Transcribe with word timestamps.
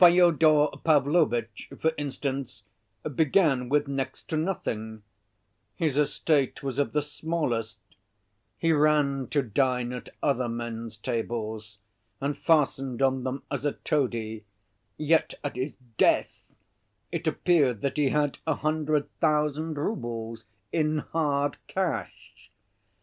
Fyodor 0.03 0.69
Pavlovitch, 0.83 1.69
for 1.79 1.91
instance, 1.95 2.63
began 3.13 3.69
with 3.69 3.87
next 3.87 4.27
to 4.29 4.35
nothing; 4.35 5.03
his 5.75 5.95
estate 5.95 6.63
was 6.63 6.79
of 6.79 6.91
the 6.91 7.03
smallest; 7.03 7.77
he 8.57 8.71
ran 8.71 9.27
to 9.27 9.43
dine 9.43 9.93
at 9.93 10.09
other 10.23 10.49
men's 10.49 10.97
tables, 10.97 11.77
and 12.19 12.35
fastened 12.35 12.99
on 12.99 13.23
them 13.23 13.43
as 13.51 13.63
a 13.63 13.73
toady, 13.73 14.43
yet 14.97 15.35
at 15.43 15.55
his 15.55 15.73
death 15.99 16.47
it 17.11 17.27
appeared 17.27 17.81
that 17.81 17.97
he 17.97 18.09
had 18.09 18.39
a 18.47 18.55
hundred 18.55 19.07
thousand 19.19 19.77
roubles 19.77 20.45
in 20.71 20.97
hard 20.97 21.57
cash. 21.67 22.49